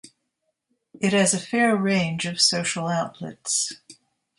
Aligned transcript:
It 0.99 1.13
has 1.13 1.35
a 1.35 1.39
fair 1.39 1.75
range 1.77 2.25
of 2.25 2.41
social 2.41 2.87
outlets. 2.87 3.71